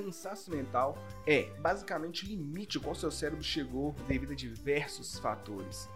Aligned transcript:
cansaço 0.00 0.50
mental 0.50 0.96
é 1.26 1.42
basicamente 1.60 2.24
o 2.24 2.28
limite 2.28 2.78
ao 2.78 2.82
qual 2.82 2.94
seu 2.94 3.10
cérebro 3.10 3.44
chegou 3.44 3.94
devido 4.08 4.32
a 4.32 4.34
diversos 4.34 5.18
fatores. 5.18 5.88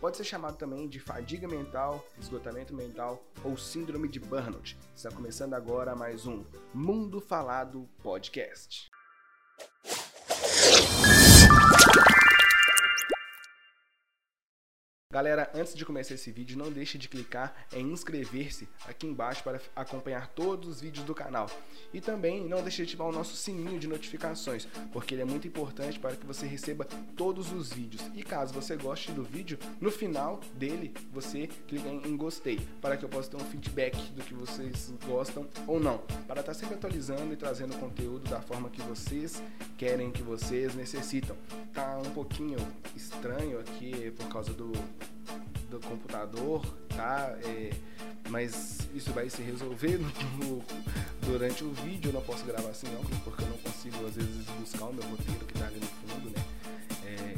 Pode 0.00 0.16
ser 0.16 0.24
chamado 0.24 0.56
também 0.56 0.88
de 0.88 0.98
fadiga 0.98 1.46
mental, 1.46 2.04
esgotamento 2.20 2.74
mental 2.74 3.24
ou 3.44 3.56
síndrome 3.56 4.08
de 4.08 4.18
burnout. 4.18 4.76
Está 4.96 5.12
começando 5.12 5.54
agora 5.54 5.94
mais 5.94 6.26
um 6.26 6.44
Mundo 6.74 7.20
Falado 7.20 7.88
Podcast. 8.02 8.90
Galera, 15.12 15.50
antes 15.54 15.74
de 15.74 15.84
começar 15.84 16.14
esse 16.14 16.30
vídeo, 16.30 16.56
não 16.56 16.72
deixe 16.72 16.96
de 16.96 17.06
clicar 17.06 17.54
em 17.70 17.92
inscrever-se 17.92 18.66
aqui 18.86 19.06
embaixo 19.06 19.44
para 19.44 19.60
acompanhar 19.76 20.28
todos 20.28 20.66
os 20.66 20.80
vídeos 20.80 21.04
do 21.04 21.14
canal. 21.14 21.50
E 21.92 22.00
também 22.00 22.48
não 22.48 22.62
deixe 22.62 22.78
de 22.78 22.84
ativar 22.84 23.06
o 23.06 23.12
nosso 23.12 23.36
sininho 23.36 23.78
de 23.78 23.86
notificações, 23.86 24.66
porque 24.90 25.14
ele 25.14 25.20
é 25.20 25.26
muito 25.26 25.46
importante 25.46 26.00
para 26.00 26.16
que 26.16 26.24
você 26.24 26.46
receba 26.46 26.86
todos 27.14 27.52
os 27.52 27.70
vídeos. 27.70 28.02
E 28.14 28.22
caso 28.22 28.54
você 28.54 28.74
goste 28.74 29.12
do 29.12 29.22
vídeo, 29.22 29.58
no 29.78 29.90
final 29.90 30.40
dele 30.54 30.94
você 31.12 31.46
clica 31.68 31.90
em 31.90 32.16
gostei, 32.16 32.66
para 32.80 32.96
que 32.96 33.04
eu 33.04 33.08
possa 33.10 33.32
ter 33.32 33.36
um 33.36 33.44
feedback 33.44 33.94
do 34.12 34.22
que 34.22 34.32
vocês 34.32 34.94
gostam 35.06 35.46
ou 35.66 35.78
não, 35.78 35.98
para 36.26 36.40
estar 36.40 36.54
sempre 36.54 36.76
atualizando 36.76 37.34
e 37.34 37.36
trazendo 37.36 37.78
conteúdo 37.78 38.30
da 38.30 38.40
forma 38.40 38.70
que 38.70 38.80
vocês 38.80 39.42
querem, 39.82 40.12
que 40.12 40.22
vocês 40.22 40.76
necessitam. 40.76 41.36
Tá 41.74 41.98
um 41.98 42.10
pouquinho 42.12 42.56
estranho 42.94 43.58
aqui 43.58 44.12
por 44.12 44.28
causa 44.28 44.52
do 44.52 44.70
do 45.68 45.80
computador, 45.80 46.62
tá? 46.90 47.34
É, 47.42 47.70
mas 48.28 48.86
isso 48.94 49.10
vai 49.12 49.30
se 49.30 49.40
resolver 49.42 49.98
no, 49.98 50.62
durante 51.26 51.64
o 51.64 51.72
vídeo. 51.72 52.10
Eu 52.10 52.12
não 52.12 52.20
posso 52.20 52.44
gravar 52.44 52.68
assim 52.68 52.86
não, 52.88 53.02
porque 53.24 53.42
eu 53.42 53.48
não 53.48 53.56
consigo 53.58 54.06
às 54.06 54.14
vezes 54.14 54.46
buscar 54.60 54.84
o 54.84 54.92
meu 54.92 55.02
roteiro 55.04 55.44
que 55.46 55.54
tá 55.54 55.66
ali 55.66 55.80
no 55.80 55.86
fundo, 55.86 56.30
né? 56.30 56.44
É, 57.06 57.34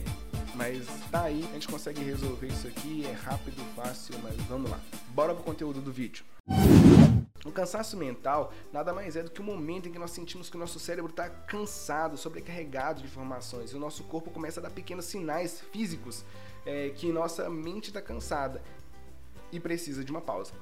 mas 0.57 0.85
tá 1.13 1.23
aí, 1.23 1.49
a 1.49 1.55
gente 1.55 1.69
consegue 1.69 2.03
resolver 2.03 2.49
isso 2.49 2.67
aqui, 2.67 3.07
é 3.07 3.13
rápido, 3.13 3.65
fácil, 3.77 4.17
mas 4.21 4.35
vamos 4.49 4.69
lá. 4.69 4.81
Bora 5.15 5.33
pro 5.33 5.45
conteúdo 5.45 5.81
do 5.81 5.93
vídeo. 5.93 6.25
O 7.45 7.53
cansaço 7.53 7.97
mental 7.97 8.53
nada 8.73 8.93
mais 8.93 9.17
é 9.17 9.23
do 9.23 9.31
que 9.31 9.41
o 9.41 9.45
momento 9.45 9.89
em 9.89 9.93
que 9.93 9.99
nós 9.99 10.13
sentimos 10.13 10.49
que 10.49 10.57
o 10.57 10.59
nosso 10.59 10.79
cérebro 10.79 11.11
está 11.11 11.29
cansado, 11.29 12.17
sobrecarregado 12.17 13.01
de 13.01 13.07
informações 13.07 13.71
e 13.71 13.77
o 13.77 13.79
nosso 13.79 14.03
corpo 14.05 14.31
começa 14.31 14.61
a 14.61 14.63
dar 14.63 14.71
pequenos 14.71 15.05
sinais 15.05 15.61
físicos 15.73 16.25
é, 16.65 16.89
que 16.91 17.13
nossa 17.13 17.51
mente 17.51 17.89
está 17.89 18.01
cansada 18.01 18.63
e 19.53 19.61
precisa 19.61 20.03
de 20.03 20.11
uma 20.11 20.23
pausa. 20.23 20.53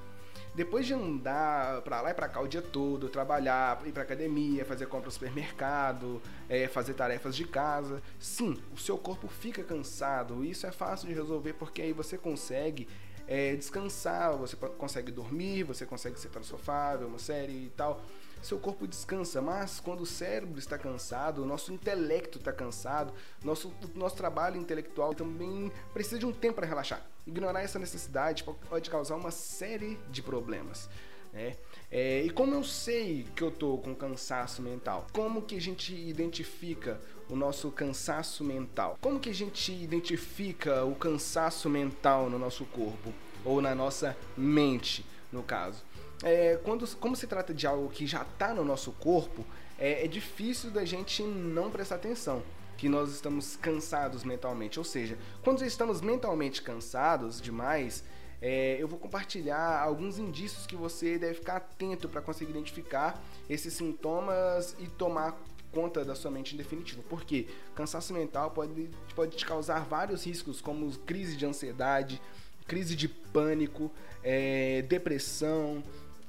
Depois 0.55 0.87
de 0.87 0.93
andar 0.93 1.81
para 1.81 2.03
lá 2.03 2.11
e 2.11 2.15
para 2.15 2.29
cá 2.29 2.41
o 2.41 2.47
dia 2.47 2.61
todo, 2.61 3.09
trabalhar, 3.09 3.81
ir 3.87 3.93
para 3.93 4.03
academia, 4.03 4.67
fazer 4.67 4.87
compra 4.87 5.07
no 5.07 5.11
supermercado, 5.13 6.21
é, 6.47 6.69
fazer 6.69 6.93
tarefas 6.93 7.35
de 7.35 7.47
casa, 7.47 8.03
sim, 8.19 8.61
o 8.75 8.79
seu 8.79 8.99
corpo 8.99 9.29
fica 9.29 9.65
cansado. 9.65 10.45
Isso 10.45 10.67
é 10.67 10.71
fácil 10.71 11.09
de 11.09 11.15
resolver 11.15 11.55
porque 11.55 11.81
aí 11.81 11.93
você 11.95 12.19
consegue 12.19 12.87
é, 13.33 13.57
descansar, 13.57 14.37
você 14.37 14.57
consegue 14.57 15.11
dormir, 15.11 15.63
você 15.63 15.87
consegue 15.87 16.19
sentar 16.21 16.41
no 16.41 16.45
sofá, 16.45 16.97
ver 16.97 17.07
uma 17.07 17.19
série 17.19 17.67
e 17.67 17.73
tal 17.75 18.03
seu 18.43 18.59
corpo 18.59 18.89
descansa, 18.89 19.41
mas 19.41 19.79
quando 19.79 20.01
o 20.01 20.07
cérebro 20.07 20.59
está 20.59 20.77
cansado, 20.77 21.43
o 21.43 21.47
nosso 21.47 21.73
intelecto 21.73 22.39
está 22.39 22.53
cansado, 22.53 23.15
nosso, 23.43 23.73
nosso 23.95 24.17
trabalho 24.17 24.57
intelectual 24.57 25.15
também 25.15 25.71
precisa 25.95 26.19
de 26.19 26.27
um 26.27 26.33
tempo 26.33 26.57
para 26.57 26.67
relaxar. 26.67 27.07
Ignorar 27.25 27.63
essa 27.63 27.79
necessidade 27.79 28.43
pode 28.43 28.91
causar 28.91 29.15
uma 29.15 29.31
série 29.31 29.97
de 30.11 30.21
problemas. 30.21 30.91
Né? 31.33 31.57
É, 31.89 32.23
e 32.23 32.31
como 32.31 32.53
eu 32.53 32.65
sei 32.65 33.27
que 33.37 33.43
eu 33.43 33.51
tô 33.51 33.79
com 33.79 33.95
cansaço 33.95 34.61
mental? 34.61 35.07
Como 35.13 35.43
que 35.43 35.57
a 35.57 35.61
gente 35.61 35.95
identifica 35.95 37.01
o 37.33 37.37
nosso 37.37 37.71
cansaço 37.71 38.45
mental? 38.45 38.99
Como 39.01 39.19
que 39.19 39.31
a 39.31 39.35
gente 39.35 39.73
identifica 39.73 40.85
o 40.85 40.95
cansaço 40.95 41.69
mental 41.71 42.29
no 42.29 42.39
nosso 42.39 42.65
corpo 42.67 43.13
ou 43.45 43.61
na 43.61 43.75
nossa 43.75 44.17
mente, 44.37 45.05
no 45.33 45.43
caso? 45.43 45.83
é, 46.23 46.59
quando, 46.63 46.87
como 46.97 47.17
se 47.17 47.27
trata 47.27 47.53
de 47.53 47.67
algo 47.67 47.89
que 47.91 48.07
já 48.07 48.23
está 48.23 48.55
no 48.55 48.65
nosso 48.65 48.93
corpo, 48.93 49.45
é, 49.79 50.05
é 50.05 50.09
difícil 50.09 50.71
da 50.71 50.85
gente 50.85 51.23
não 51.23 51.71
prestar 51.71 51.97
atenção 51.97 52.43
que 52.77 52.89
nós 52.89 53.11
estamos 53.11 53.57
cansados 53.57 54.25
mentalmente. 54.25 54.79
Ou 54.79 54.85
seja, 54.85 55.19
quando 55.43 55.65
estamos 55.65 56.01
mentalmente 56.01 56.63
cansados 56.63 57.41
demais, 57.41 58.05
é, 58.41 58.77
eu 58.79 58.89
vou 58.89 58.99
compartilhar 58.99 59.81
alguns 59.81 60.19
indícios 60.19 60.67
que 60.67 60.75
você 60.75 61.19
deve 61.19 61.35
ficar 61.35 61.57
atento 61.57 62.09
para 62.09 62.21
conseguir 62.21 62.51
identificar 62.51 63.23
esses 63.49 63.75
sintomas 63.75 64.75
e 64.79 64.87
tomar 64.89 65.37
conta 65.73 66.05
da 66.05 66.15
sua 66.15 66.31
mente 66.31 66.55
em 66.55 66.59
definitivo. 66.59 67.03
Porque 67.09 67.47
cansaço 67.75 68.13
mental 68.13 68.51
pode, 68.51 68.91
pode 69.15 69.37
te 69.37 69.45
causar 69.45 69.85
vários 69.85 70.25
riscos, 70.25 70.61
como 70.61 70.91
crise 70.99 71.37
de 71.37 71.45
ansiedade, 71.47 72.21
crise 72.67 72.95
de 72.95 73.09
pânico, 73.09 73.91
é, 74.23 74.83
depressão, 74.83 75.83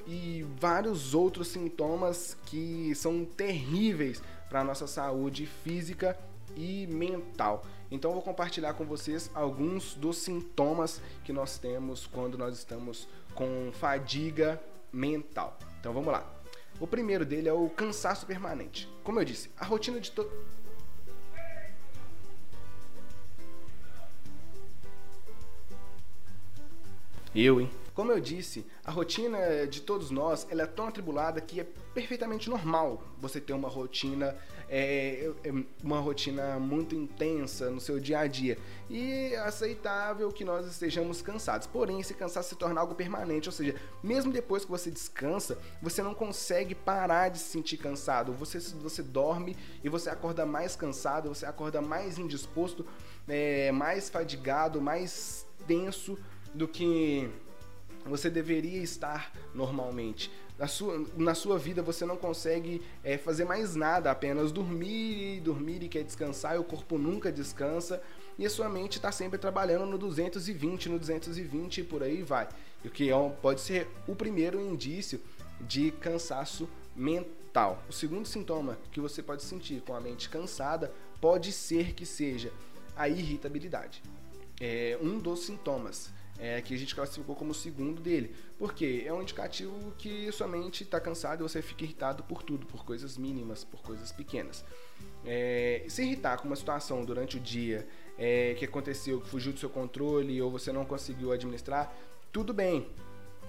e 0.07 0.45
vários 0.59 1.13
outros 1.13 1.47
sintomas 1.47 2.37
que 2.45 2.93
são 2.95 3.25
terríveis 3.25 4.21
para 4.49 4.61
a 4.61 4.63
nossa 4.63 4.87
saúde 4.87 5.45
física 5.45 6.17
e 6.55 6.87
mental. 6.87 7.63
Então 7.89 8.11
eu 8.11 8.15
vou 8.15 8.23
compartilhar 8.23 8.73
com 8.73 8.85
vocês 8.85 9.29
alguns 9.33 9.93
dos 9.95 10.17
sintomas 10.17 11.01
que 11.23 11.31
nós 11.31 11.57
temos 11.57 12.07
quando 12.07 12.37
nós 12.37 12.57
estamos 12.57 13.07
com 13.33 13.71
fadiga 13.73 14.61
mental. 14.91 15.57
Então 15.79 15.93
vamos 15.93 16.11
lá. 16.11 16.42
O 16.79 16.87
primeiro 16.87 17.25
dele 17.25 17.47
é 17.47 17.53
o 17.53 17.69
cansaço 17.69 18.25
permanente. 18.25 18.89
Como 19.03 19.19
eu 19.19 19.25
disse, 19.25 19.51
a 19.57 19.65
rotina 19.65 19.99
de 19.99 20.11
todo 20.11 20.31
Eu, 27.35 27.59
hein? 27.59 27.69
Como 27.95 28.11
eu 28.11 28.19
disse, 28.19 28.65
a 28.83 28.91
rotina 28.91 29.67
de 29.67 29.81
todos 29.81 30.09
nós 30.09 30.47
ela 30.49 30.63
é 30.63 30.67
tão 30.67 30.87
atribulada 30.87 31.39
que 31.39 31.59
é 31.59 31.63
perfeitamente 31.93 32.49
normal 32.49 33.03
você 33.19 33.39
ter 33.39 33.53
uma 33.53 33.69
rotina 33.69 34.35
é, 34.67 35.31
é, 35.43 35.51
uma 35.83 35.99
rotina 35.99 36.57
muito 36.57 36.95
intensa 36.95 37.69
no 37.69 37.79
seu 37.79 37.99
dia 37.99 38.19
a 38.19 38.27
dia 38.27 38.57
e 38.89 39.33
é 39.33 39.37
aceitável 39.39 40.31
que 40.31 40.43
nós 40.43 40.65
estejamos 40.65 41.21
cansados. 41.21 41.67
Porém, 41.67 41.99
esse 41.99 42.15
cansaço 42.15 42.49
se 42.49 42.55
torna 42.55 42.81
algo 42.81 42.95
permanente, 42.95 43.47
ou 43.47 43.53
seja, 43.53 43.75
mesmo 44.01 44.31
depois 44.31 44.65
que 44.65 44.71
você 44.71 44.89
descansa, 44.89 45.57
você 45.81 46.01
não 46.01 46.15
consegue 46.15 46.73
parar 46.73 47.29
de 47.29 47.37
se 47.37 47.45
sentir 47.45 47.77
cansado. 47.77 48.33
Você, 48.33 48.59
você 48.59 49.03
dorme 49.03 49.55
e 49.83 49.89
você 49.89 50.09
acorda 50.09 50.45
mais 50.45 50.75
cansado, 50.75 51.29
você 51.29 51.45
acorda 51.45 51.81
mais 51.81 52.17
indisposto, 52.17 52.85
é, 53.27 53.71
mais 53.71 54.09
fadigado, 54.09 54.81
mais 54.81 55.45
tenso 55.67 56.17
do 56.53 56.67
que 56.67 57.29
você 58.05 58.29
deveria 58.29 58.81
estar 58.81 59.31
normalmente. 59.53 60.31
Na 60.57 60.67
sua, 60.67 61.05
na 61.17 61.33
sua 61.33 61.57
vida 61.57 61.81
você 61.81 62.05
não 62.05 62.15
consegue 62.15 62.81
é, 63.03 63.17
fazer 63.17 63.45
mais 63.45 63.75
nada, 63.75 64.11
apenas 64.11 64.51
dormir 64.51 65.41
dormir 65.41 65.81
e 65.83 65.89
quer 65.89 66.03
descansar, 66.03 66.55
e 66.55 66.59
o 66.59 66.63
corpo 66.63 66.97
nunca 66.97 67.31
descansa, 67.31 68.01
e 68.37 68.45
a 68.45 68.49
sua 68.49 68.69
mente 68.69 68.97
está 68.97 69.11
sempre 69.11 69.39
trabalhando 69.39 69.85
no 69.85 69.97
220, 69.97 70.89
no 70.89 70.99
220 70.99 71.81
e 71.81 71.83
por 71.83 72.03
aí 72.03 72.21
vai. 72.21 72.47
O 72.83 72.89
que 72.89 73.09
é 73.09 73.29
pode 73.41 73.61
ser 73.61 73.87
o 74.07 74.15
primeiro 74.15 74.59
indício 74.61 75.19
de 75.61 75.91
cansaço 75.91 76.69
mental. 76.95 77.83
O 77.89 77.93
segundo 77.93 78.27
sintoma 78.27 78.77
que 78.91 78.99
você 78.99 79.23
pode 79.23 79.43
sentir 79.43 79.81
com 79.81 79.95
a 79.95 80.01
mente 80.01 80.29
cansada 80.29 80.91
pode 81.21 81.51
ser 81.51 81.93
que 81.93 82.05
seja 82.05 82.51
a 82.95 83.07
irritabilidade. 83.07 84.03
É 84.59 84.97
um 85.01 85.19
dos 85.19 85.45
sintomas 85.45 86.11
é, 86.39 86.61
que 86.61 86.73
a 86.73 86.77
gente 86.77 86.93
classificou 86.95 87.35
como 87.35 87.51
o 87.51 87.53
segundo 87.53 88.01
dele. 88.01 88.35
Porque 88.57 89.03
é 89.05 89.13
um 89.13 89.21
indicativo 89.21 89.93
que 89.97 90.31
sua 90.31 90.47
mente 90.47 90.83
está 90.83 90.99
cansada 90.99 91.41
e 91.41 91.43
você 91.43 91.61
fica 91.61 91.83
irritado 91.83 92.23
por 92.23 92.43
tudo, 92.43 92.65
por 92.65 92.85
coisas 92.85 93.17
mínimas, 93.17 93.63
por 93.63 93.81
coisas 93.81 94.11
pequenas. 94.11 94.63
É, 95.25 95.85
se 95.87 96.03
irritar 96.03 96.37
com 96.37 96.47
uma 96.47 96.55
situação 96.55 97.03
durante 97.05 97.37
o 97.37 97.39
dia 97.39 97.87
é, 98.17 98.53
que 98.55 98.65
aconteceu, 98.65 99.21
que 99.21 99.29
fugiu 99.29 99.53
do 99.53 99.59
seu 99.59 99.69
controle 99.69 100.41
ou 100.41 100.51
você 100.51 100.71
não 100.71 100.85
conseguiu 100.85 101.31
administrar, 101.31 101.93
tudo 102.31 102.53
bem. 102.53 102.87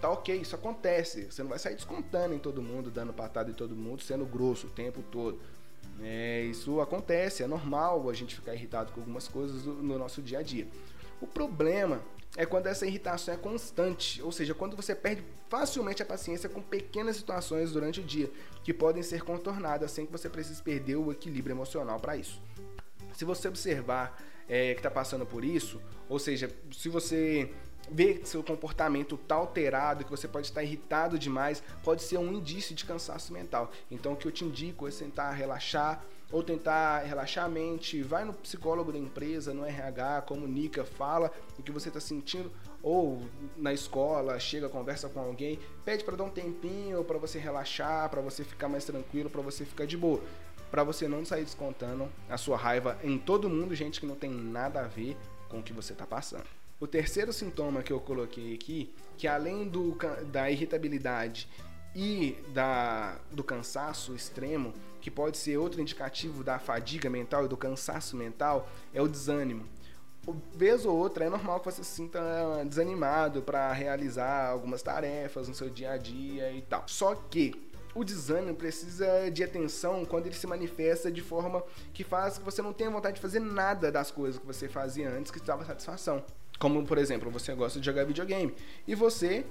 Tá 0.01 0.11
ok, 0.11 0.37
isso 0.37 0.55
acontece. 0.55 1.31
Você 1.31 1.43
não 1.43 1.51
vai 1.51 1.59
sair 1.59 1.75
descontando 1.75 2.35
em 2.35 2.39
todo 2.39 2.61
mundo, 2.61 2.91
dando 2.91 3.13
patada 3.13 3.51
em 3.51 3.55
todo 3.55 3.75
mundo, 3.75 4.03
sendo 4.03 4.27
grosso 4.27 4.67
o 4.67 4.71
tempo 4.71 5.03
todo. 5.11 5.41
É, 6.01 6.43
isso 6.43 6.81
acontece, 6.81 7.43
é 7.43 7.47
normal 7.47 8.09
a 8.11 8.13
gente 8.13 8.35
ficar 8.35 8.55
irritado 8.55 8.93
com 8.93 9.01
algumas 9.01 9.29
coisas 9.29 9.65
no 9.65 9.99
nosso 9.99 10.21
dia 10.21 10.41
a 10.41 10.43
dia. 10.43 10.67
O 11.21 11.27
problema 11.27 12.03
é 12.37 12.45
quando 12.45 12.67
essa 12.67 12.87
irritação 12.87 13.33
é 13.35 13.37
constante, 13.37 14.21
ou 14.23 14.33
seja, 14.33 14.55
quando 14.55 14.77
você 14.77 14.95
perde 14.95 15.23
facilmente 15.49 16.03
a 16.03 16.07
paciência 16.07 16.49
com 16.49 16.61
pequenas 16.61 17.17
situações 17.17 17.73
durante 17.73 18.01
o 18.01 18.03
dia, 18.03 18.31
que 18.63 18.75
podem 18.75 19.03
ser 19.03 19.23
contornadas 19.23 19.93
sem 19.93 20.05
que 20.05 20.13
você 20.13 20.29
precise 20.29 20.61
perder 20.63 20.97
o 20.97 21.13
equilíbrio 21.13 21.55
emocional 21.55 22.01
para 22.01 22.17
isso. 22.17 22.43
Se 23.13 23.25
você 23.25 23.47
observar 23.47 24.21
é, 24.49 24.75
que 24.75 24.81
está 24.81 24.91
passando 24.91 25.25
por 25.25 25.45
isso, 25.45 25.81
ou 26.09 26.19
seja, 26.19 26.51
se 26.73 26.89
você 26.89 27.51
ver 27.91 28.21
que 28.21 28.29
seu 28.29 28.43
comportamento 28.43 29.15
está 29.15 29.37
alterado, 29.37 30.05
que 30.05 30.11
você 30.11 30.27
pode 30.27 30.47
estar 30.47 30.63
irritado 30.63 31.19
demais, 31.19 31.63
pode 31.83 32.03
ser 32.03 32.19
um 32.19 32.33
indício 32.33 32.75
de 32.75 32.85
cansaço 32.85 33.33
mental. 33.33 33.71
Então, 33.91 34.15
o 34.15 34.17
que 34.17 34.27
eu 34.27 34.33
te 34.33 34.45
indico 34.45 34.89
é 34.89 34.91
tentar 34.91 35.31
relaxar 35.33 36.05
ou 36.31 36.43
tentar 36.43 37.01
relaxar 37.01 37.45
a 37.45 37.49
mente. 37.49 38.03
Vai 38.03 38.25
no 38.25 38.33
psicólogo 38.33 38.93
da 38.93 38.99
empresa, 38.99 39.55
no 39.55 39.65
RH, 39.65 40.23
comunica, 40.23 40.85
fala 40.85 41.31
o 41.59 41.63
que 41.63 41.73
você 41.73 41.89
está 41.89 42.01
sentindo, 42.01 42.51
ou 42.83 43.23
na 43.57 43.73
escola, 43.73 44.39
chega, 44.39 44.69
conversa 44.69 45.09
com 45.09 45.21
alguém, 45.21 45.59
pede 45.85 46.05
para 46.05 46.17
dar 46.17 46.25
um 46.25 46.31
tempinho 46.31 47.03
para 47.05 47.19
você 47.19 47.39
relaxar, 47.39 48.09
para 48.11 48.21
você 48.21 48.45
ficar 48.45 48.69
mais 48.69 48.85
tranquilo, 48.85 49.31
para 49.31 49.41
você 49.41 49.65
ficar 49.65 49.87
de 49.87 49.97
boa. 49.97 50.21
Para 50.71 50.83
você 50.83 51.07
não 51.07 51.25
sair 51.25 51.45
descontando 51.45 52.09
a 52.29 52.37
sua 52.37 52.57
raiva 52.57 52.99
em 53.03 53.17
todo 53.17 53.49
mundo, 53.49 53.75
gente 53.75 54.01
que 54.01 54.07
não 54.07 54.17
tem 54.17 54.31
nada 54.31 54.81
a 54.81 54.89
ver 54.89 55.17
com 55.49 55.61
o 55.61 55.63
que 55.63 55.73
você 55.73 55.93
está 55.93 56.05
passando. 56.05 56.47
O 56.81 56.87
terceiro 56.87 57.33
sintoma 57.33 57.83
que 57.83 57.93
eu 57.93 58.01
coloquei 58.01 58.55
aqui, 58.55 58.93
que 59.17 59.29
além 59.29 59.69
do, 59.69 59.97
da 60.33 60.51
irritabilidade 60.51 61.49
e 61.95 62.37
da, 62.53 63.17
do 63.31 63.45
cansaço 63.45 64.15
extremo, 64.15 64.75
que 65.05 65.11
pode 65.11 65.37
ser 65.37 65.59
outro 65.59 65.83
indicativo 65.83 66.43
da 66.43 66.59
fadiga 66.59 67.11
mental 67.11 67.45
e 67.45 67.49
do 67.49 67.59
cansaço 67.59 68.17
mental, 68.17 68.67
é 68.91 69.03
o 69.03 69.07
desânimo. 69.07 69.67
Vez 70.55 70.87
ou 70.87 70.97
outra 70.97 71.27
é 71.27 71.29
normal 71.29 71.61
que 71.61 71.67
você 71.67 71.85
se 71.85 71.91
sinta 71.91 72.19
desanimado 72.67 73.43
para 73.43 73.71
realizar 73.71 74.49
algumas 74.49 74.83
tarefas 74.83 75.47
no 75.47 75.55
seu 75.55 75.69
dia 75.69 75.91
a 75.91 75.99
dia 75.99 76.51
e 76.53 76.63
tal. 76.63 76.85
Só 76.87 77.15
que 77.15 77.71
o 77.95 78.03
desânimo 78.03 78.57
precisa 78.57 79.31
de 79.31 79.45
atenção 79.45 80.07
quando 80.07 80.25
ele 80.25 80.35
se 80.35 80.47
manifesta 80.47 81.13
de 81.13 81.21
forma 81.21 81.63
que 81.93 82.03
faz 82.03 82.39
que 82.39 82.45
você 82.45 82.63
não 82.63 82.73
tenha 82.73 82.89
vontade 82.89 83.17
de 83.17 83.21
fazer 83.21 83.41
nada 83.41 83.93
das 83.93 84.11
coisas 84.11 84.41
que 84.41 84.47
você 84.47 84.71
fazia 84.71 85.11
antes 85.11 85.31
que 85.31 85.39
te 85.39 85.45
dava 85.45 85.67
satisfação. 85.67 86.25
Como, 86.59 86.83
por 86.87 86.97
exemplo, 86.97 87.31
você 87.31 87.55
gosta 87.55 87.79
de 87.79 87.85
jogar 87.85 88.07
videogame 88.07 88.55
e 88.89 88.95
você 88.95 89.45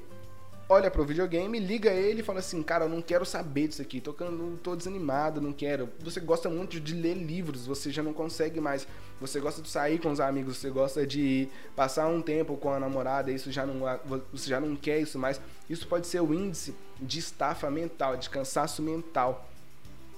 olha 0.67 0.89
pro 0.89 1.05
videogame, 1.05 1.59
liga 1.59 1.91
ele 1.91 2.21
e 2.21 2.23
fala 2.23 2.39
assim, 2.39 2.63
cara, 2.63 2.85
eu 2.85 2.89
não 2.89 3.01
quero 3.01 3.25
saber 3.25 3.67
disso 3.67 3.81
aqui, 3.81 3.99
tô, 3.99 4.13
tô 4.61 4.75
desanimado, 4.75 5.41
não 5.41 5.53
quero. 5.53 5.89
Você 5.99 6.19
gosta 6.19 6.49
muito 6.49 6.79
de 6.79 6.93
ler 6.93 7.15
livros, 7.15 7.65
você 7.65 7.91
já 7.91 8.01
não 8.01 8.13
consegue 8.13 8.59
mais. 8.59 8.87
Você 9.19 9.39
gosta 9.39 9.61
de 9.61 9.69
sair 9.69 9.99
com 9.99 10.11
os 10.11 10.19
amigos, 10.19 10.57
você 10.57 10.69
gosta 10.69 11.05
de 11.05 11.47
passar 11.75 12.07
um 12.07 12.21
tempo 12.21 12.57
com 12.57 12.71
a 12.71 12.79
namorada, 12.79 13.31
isso 13.31 13.51
já 13.51 13.65
não, 13.65 13.79
você 14.31 14.49
já 14.49 14.59
não 14.59 14.75
quer 14.75 14.99
isso 14.99 15.19
mais. 15.19 15.39
Isso 15.69 15.87
pode 15.87 16.07
ser 16.07 16.21
o 16.21 16.33
índice 16.33 16.75
de 16.99 17.19
estafa 17.19 17.69
mental, 17.69 18.17
de 18.17 18.29
cansaço 18.29 18.81
mental. 18.81 19.47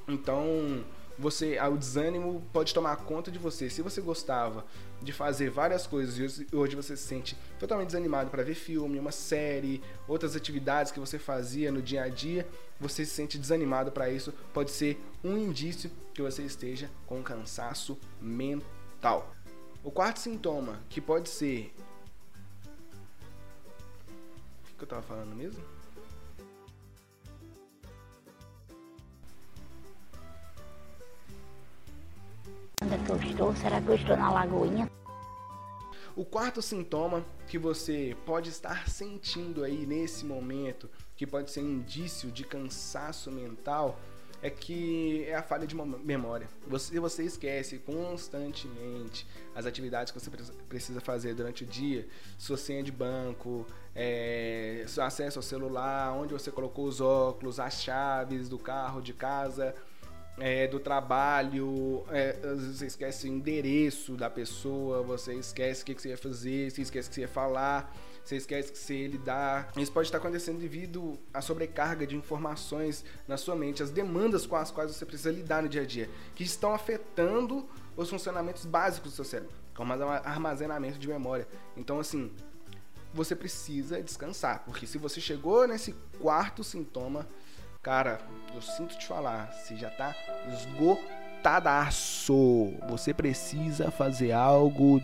Então, 0.07 0.83
você, 1.18 1.57
o 1.59 1.77
desânimo 1.77 2.44
pode 2.53 2.74
tomar 2.74 2.95
conta 2.97 3.31
de 3.31 3.39
você. 3.39 3.69
Se 3.69 3.81
você 3.81 4.01
gostava 4.01 4.65
de 5.01 5.12
fazer 5.12 5.50
várias 5.50 5.86
coisas 5.86 6.18
e 6.18 6.56
hoje 6.56 6.75
você 6.75 6.95
se 6.95 7.03
sente 7.03 7.38
totalmente 7.59 7.88
desanimado 7.88 8.30
para 8.30 8.44
ver 8.44 8.56
filme, 8.56 9.00
uma 9.00 9.12
série, 9.12 9.81
outras 10.07 10.36
atividades 10.36 10.92
que 10.92 11.00
você 11.00 11.19
fazia 11.19 11.71
no 11.71 11.81
dia 11.81 12.03
a 12.03 12.09
dia, 12.09 12.47
você 12.80 13.06
se 13.06 13.12
sente 13.12 13.38
desanimado 13.38 13.92
para 13.92 14.09
isso, 14.09 14.33
pode 14.53 14.71
ser 14.71 15.00
um 15.24 15.38
indício 15.38 15.92
que 16.13 16.21
você 16.21 16.44
esteja 16.44 16.89
com 17.06 17.21
cansaço 17.21 17.97
mental. 18.19 19.36
O 19.83 19.92
quarto 19.92 20.19
sintoma, 20.19 20.81
que 20.89 21.00
pode 21.00 21.30
ser. 21.30 21.74
O 24.71 24.77
que 24.77 24.81
eu 24.81 24.86
estava 24.86 25.01
falando 25.03 25.36
mesmo? 25.36 25.75
Onde 32.83 32.94
é 32.94 32.98
que 32.98 33.10
eu 33.10 33.18
estou? 33.18 33.56
Será 33.56 33.81
que 33.81 33.88
eu 33.88 33.95
estou 33.95 34.18
na 34.18 34.31
Lagoinha? 34.31 34.92
O 36.16 36.24
quarto 36.24 36.62
sintoma 36.62 37.25
que 37.48 37.57
você 37.57 38.16
pode 38.25 38.50
estar 38.50 38.89
sentindo 38.89 39.63
aí 39.63 39.86
nesse 39.86 40.25
momento, 40.25 40.89
que 41.16 41.27
pode 41.27 41.51
ser 41.51 41.62
um 41.62 41.69
indício 41.69 42.31
de 42.31 42.44
cansaço 42.44 43.31
mental, 43.31 44.00
é 44.42 44.50
que 44.50 45.25
é 45.27 45.36
a 45.36 45.42
falha 45.42 45.66
de 45.66 45.75
memória. 45.75 46.48
Você, 46.68 47.00
você 47.00 47.24
esquece 47.24 47.80
constantemente 47.80 49.28
as 49.56 49.66
atividades 49.66 50.12
que 50.12 50.19
você 50.19 50.30
precisa 50.69 51.01
fazer 51.01 51.33
durante 51.33 51.63
o 51.63 51.68
dia, 51.68 52.07
sua 52.38 52.57
senha 52.57 52.83
de 52.83 52.92
banco, 52.92 53.66
é, 53.94 54.83
seu 54.88 55.04
acesso 55.04 55.39
ao 55.39 55.44
celular, 55.44 56.13
onde 56.13 56.33
você 56.33 56.51
colocou 56.51 56.86
os 56.86 57.01
óculos, 57.01 57.60
as 57.60 57.81
chaves 57.81 58.48
do 58.48 58.60
carro, 58.60 59.01
de 59.01 59.13
casa 59.13 59.74
é, 60.38 60.68
do 60.68 60.80
trabalho, 60.80 62.04
é, 62.10 62.34
você 62.56 62.88
esquece 62.88 63.28
o 63.28 63.32
endereço 63.32 64.16
da 64.16 64.30
pessoa, 64.30 65.02
você 65.02 65.34
esquece 65.36 65.84
o 65.84 65.86
que, 65.86 65.94
você 65.94 66.10
ia 66.10 66.18
fazer, 66.18 66.72
você 66.72 66.82
esquece 66.82 67.08
o 67.08 67.10
que 67.10 67.16
você 67.16 67.22
ia 67.22 67.28
falar, 67.28 67.96
você 68.24 68.36
esquece 68.36 68.72
que 68.72 68.78
você 68.78 68.96
ia 68.96 69.08
lidar. 69.08 69.72
Isso 69.78 69.92
pode 69.92 70.08
estar 70.08 70.18
acontecendo 70.18 70.60
devido 70.60 71.18
à 71.34 71.42
sobrecarga 71.42 72.06
de 72.06 72.16
informações 72.16 73.06
na 73.28 73.38
sua 73.38 73.56
mente, 73.56 73.82
as 73.82 73.92
demandas 73.92 74.46
com 74.46 74.56
as 74.56 74.72
quais 74.72 74.94
você 74.94 75.06
precisa 75.06 75.32
lidar 75.32 75.64
no 75.64 75.70
dia 75.70 75.84
a 75.84 75.86
dia, 75.86 76.10
que 76.34 76.44
estão 76.44 76.74
afetando 76.74 77.68
os 77.96 78.10
funcionamentos 78.10 78.66
básicos 78.66 79.12
do 79.12 79.16
seu 79.16 79.26
cérebro, 79.26 79.56
como 79.74 79.94
armazenamento 79.94 81.00
de 81.00 81.08
memória. 81.08 81.48
Então, 81.78 82.00
assim, 82.00 82.31
você 83.14 83.34
precisa 83.36 84.02
descansar, 84.02 84.64
porque 84.66 84.86
se 84.86 84.98
você 84.98 85.22
chegou 85.22 85.66
nesse 85.66 85.96
quarto 86.20 86.62
sintoma, 86.62 87.26
Cara, 87.86 88.20
eu 88.52 88.62
sinto 88.64 88.98
te 88.98 89.06
falar, 89.06 89.54
você 89.54 89.76
já 89.76 89.92
tá 89.92 90.16
esgotadaço. 90.52 92.34
Você 92.90 93.14
precisa 93.14 93.92
fazer 93.92 94.32
algo 94.32 95.00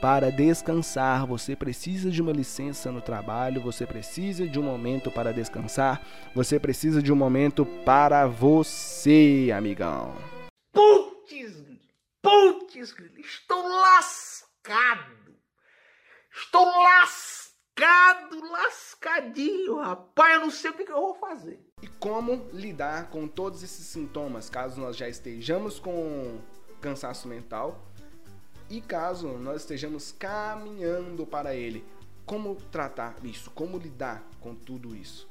para 0.00 0.32
descansar. 0.32 1.24
Você 1.24 1.54
precisa 1.54 2.10
de 2.10 2.20
uma 2.20 2.32
licença 2.32 2.90
no 2.90 3.00
trabalho. 3.00 3.62
Você 3.62 3.86
precisa 3.86 4.44
de 4.44 4.58
um 4.58 4.64
momento 4.64 5.08
para 5.08 5.32
descansar. 5.32 6.02
Você 6.34 6.58
precisa 6.58 7.00
de 7.00 7.12
um 7.12 7.16
momento 7.16 7.64
para 7.64 8.26
você, 8.26 9.52
amigão. 9.56 10.12
Putz, 10.72 11.62
putz, 12.20 12.92
estou 13.20 13.68
lascado. 13.68 15.14
Estou 16.34 16.66
lascado, 16.66 17.45
lascadinho, 18.50 19.76
rapaz. 19.76 20.34
Eu 20.34 20.40
não 20.40 20.50
sei 20.50 20.70
o 20.70 20.74
que, 20.74 20.84
que 20.84 20.92
eu 20.92 21.00
vou 21.00 21.14
fazer 21.14 21.66
e 21.82 21.86
como 21.86 22.48
lidar 22.52 23.10
com 23.10 23.28
todos 23.28 23.62
esses 23.62 23.86
sintomas, 23.86 24.48
caso 24.48 24.80
nós 24.80 24.96
já 24.96 25.08
estejamos 25.08 25.78
com 25.78 26.38
cansaço 26.80 27.28
mental 27.28 27.86
e 28.70 28.80
caso 28.80 29.28
nós 29.38 29.60
estejamos 29.60 30.10
caminhando 30.12 31.26
para 31.26 31.54
ele. 31.54 31.84
Como 32.24 32.56
tratar 32.56 33.14
isso? 33.22 33.50
Como 33.50 33.78
lidar 33.78 34.26
com 34.40 34.54
tudo 34.54 34.96
isso? 34.96 35.28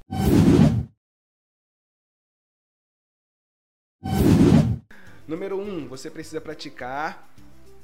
Número 5.27 5.57
1, 5.57 5.61
um, 5.61 5.87
você 5.87 6.11
precisa 6.11 6.39
praticar 6.39 7.27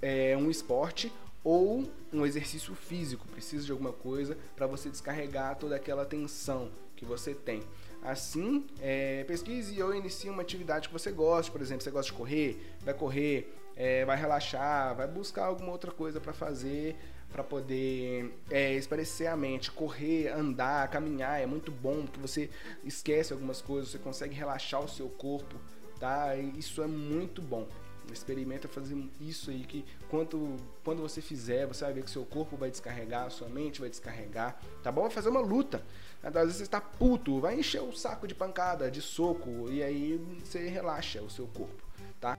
é, 0.02 0.38
um 0.38 0.50
esporte 0.50 1.12
ou 1.44 1.90
um 2.12 2.26
exercício 2.26 2.76
físico. 2.76 3.28
Precisa 3.28 3.66
de 3.66 3.72
alguma 3.72 3.94
coisa 3.94 4.38
para 4.56 4.68
você 4.68 4.90
descarregar 4.90 5.56
toda 5.58 5.76
aquela 5.76 6.06
tensão 6.06 6.72
que 6.96 7.06
você 7.06 7.34
tem. 7.34 7.64
Assim, 8.04 8.66
é, 8.80 9.24
pesquise 9.24 9.82
ou 9.82 9.94
inicie 9.94 10.30
uma 10.30 10.42
atividade 10.42 10.88
que 10.88 10.94
você 10.94 11.12
gosta. 11.12 11.52
Por 11.52 11.62
exemplo, 11.62 11.84
você 11.84 11.92
gosta 11.92 12.12
de 12.12 12.18
correr, 12.18 12.60
vai 12.82 12.94
correr, 12.94 13.56
é, 13.76 14.06
vai 14.06 14.18
relaxar, 14.18 14.96
vai 14.96 15.08
buscar 15.08 15.46
alguma 15.46 15.72
outra 15.72 15.92
coisa 15.92 16.20
para 16.20 16.34
fazer 16.34 16.96
para 17.32 17.44
poder 17.44 18.38
é, 18.50 18.74
esparecer 18.74 19.28
a 19.28 19.38
mente, 19.38 19.72
correr, 19.72 20.28
andar, 20.28 20.90
caminhar 20.90 21.42
é 21.42 21.46
muito 21.46 21.72
bom 21.72 22.06
porque 22.06 22.20
você 22.20 22.50
esquece 22.84 23.32
algumas 23.32 23.62
coisas, 23.62 23.90
você 23.90 23.98
consegue 23.98 24.36
relaxar 24.36 24.84
o 24.84 24.88
seu 24.88 25.08
corpo, 25.08 25.56
tá? 26.00 26.36
Isso 26.36 26.84
é 26.84 26.88
muito 26.88 27.42
bom. 27.42 27.68
Experimenta 28.12 28.68
fazer 28.68 28.98
isso 29.20 29.50
aí 29.52 29.64
que 29.64 29.86
quanto, 30.10 30.58
quando 30.84 31.02
você 31.02 31.22
fizer, 31.22 31.66
você 31.66 31.84
vai 31.84 31.94
ver 31.94 32.04
que 32.04 32.10
seu 32.10 32.26
corpo 32.26 32.56
vai 32.58 32.70
descarregar, 32.70 33.30
sua 33.32 33.48
mente 33.48 33.80
vai 33.80 33.90
descarregar, 33.90 34.60
tá 34.84 34.92
bom? 34.92 35.02
Vai 35.04 35.12
fazer 35.12 35.30
uma 35.30 35.42
luta. 35.42 35.84
Às 36.24 36.34
vezes 36.34 36.56
você 36.58 36.64
está 36.64 36.80
puto, 36.80 37.40
vai 37.40 37.60
encher 37.60 37.82
o 37.82 37.92
saco 37.92 38.28
de 38.28 38.36
pancada, 38.36 38.92
de 38.92 39.02
soco, 39.02 39.70
e 39.70 39.82
aí 39.82 40.18
você 40.44 40.68
relaxa 40.68 41.22
o 41.22 41.30
seu 41.30 41.48
corpo, 41.48 41.84
tá? 42.20 42.38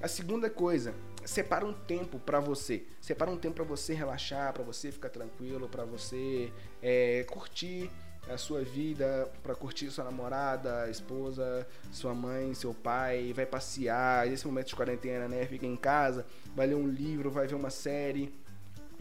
A 0.00 0.08
segunda 0.08 0.50
coisa, 0.50 0.94
separa 1.24 1.64
um 1.64 1.72
tempo 1.72 2.18
para 2.18 2.38
você. 2.38 2.84
Separa 3.00 3.30
um 3.30 3.38
tempo 3.38 3.54
para 3.54 3.64
você 3.64 3.94
relaxar, 3.94 4.52
para 4.52 4.62
você 4.62 4.92
ficar 4.92 5.08
tranquilo, 5.08 5.68
para 5.68 5.84
você 5.84 6.52
é, 6.82 7.24
curtir 7.24 7.90
a 8.28 8.38
sua 8.38 8.62
vida, 8.62 9.30
para 9.42 9.54
curtir 9.54 9.90
sua 9.90 10.04
namorada, 10.04 10.88
esposa, 10.90 11.66
sua 11.92 12.14
mãe, 12.14 12.54
seu 12.54 12.72
pai, 12.72 13.32
vai 13.34 13.44
passear, 13.44 14.26
nesse 14.26 14.46
momento 14.46 14.68
de 14.68 14.76
quarentena, 14.76 15.28
né? 15.28 15.44
Fica 15.46 15.66
em 15.66 15.76
casa, 15.76 16.24
vai 16.54 16.66
ler 16.66 16.74
um 16.74 16.88
livro, 16.88 17.30
vai 17.30 17.46
ver 17.46 17.54
uma 17.54 17.70
série 17.70 18.32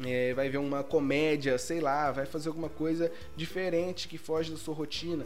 é, 0.03 0.33
vai 0.33 0.49
ver 0.49 0.57
uma 0.57 0.83
comédia, 0.83 1.57
sei 1.57 1.79
lá, 1.79 2.11
vai 2.11 2.25
fazer 2.25 2.49
alguma 2.49 2.69
coisa 2.69 3.11
diferente 3.35 4.07
que 4.07 4.17
foge 4.17 4.51
da 4.51 4.57
sua 4.57 4.73
rotina 4.73 5.25